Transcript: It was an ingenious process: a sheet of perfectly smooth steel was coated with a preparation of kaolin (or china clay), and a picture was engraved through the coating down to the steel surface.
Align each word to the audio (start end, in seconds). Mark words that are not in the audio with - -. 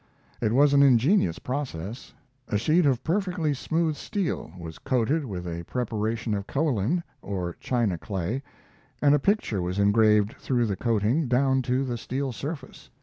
It 0.41 0.51
was 0.51 0.73
an 0.73 0.81
ingenious 0.81 1.37
process: 1.37 2.11
a 2.47 2.57
sheet 2.57 2.87
of 2.87 3.03
perfectly 3.03 3.53
smooth 3.53 3.95
steel 3.95 4.51
was 4.57 4.79
coated 4.79 5.25
with 5.25 5.45
a 5.47 5.61
preparation 5.65 6.33
of 6.33 6.47
kaolin 6.47 7.03
(or 7.21 7.55
china 7.59 7.99
clay), 7.99 8.41
and 8.99 9.13
a 9.13 9.19
picture 9.19 9.61
was 9.61 9.77
engraved 9.77 10.35
through 10.39 10.65
the 10.65 10.75
coating 10.75 11.27
down 11.27 11.61
to 11.69 11.83
the 11.85 11.99
steel 11.99 12.31
surface. 12.31 12.89